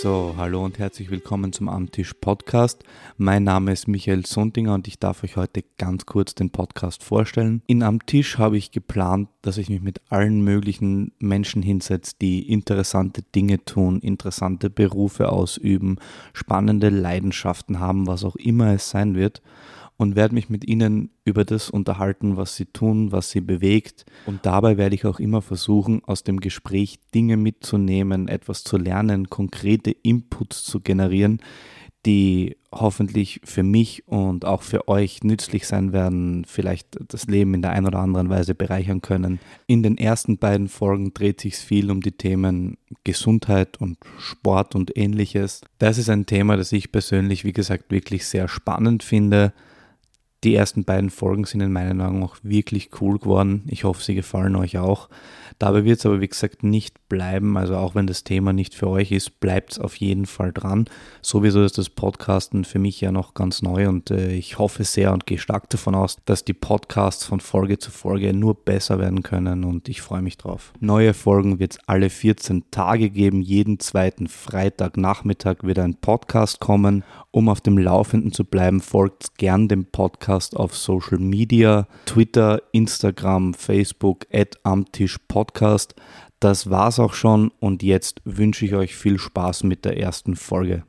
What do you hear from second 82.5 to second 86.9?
Instagram, Facebook, at Podcast. Das